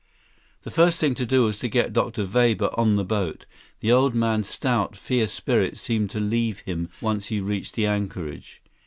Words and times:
The 0.63 0.71
first 0.71 0.97
thing 0.99 1.13
to 1.13 1.27
do 1.27 1.43
was 1.43 1.59
to 1.59 1.67
get 1.69 1.93
Dr. 1.93 2.25
Weber 2.25 2.71
on 2.73 2.95
the 2.95 3.03
boat. 3.03 3.45
The 3.81 3.91
old 3.91 4.15
man's 4.15 4.49
stout, 4.49 4.95
fierce 4.95 5.31
spirit 5.31 5.77
seemed 5.77 6.09
to 6.09 6.19
leave 6.19 6.61
him 6.61 6.89
once 7.01 7.27
he 7.27 7.39
reached 7.39 7.75
the 7.75 7.85
anchorage. 7.85 8.63